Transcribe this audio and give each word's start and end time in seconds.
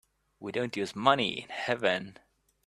We 0.39 0.51
don't 0.51 0.75
use 0.75 0.95
money 0.95 1.43
in 1.43 1.49
heaven. 1.49 2.17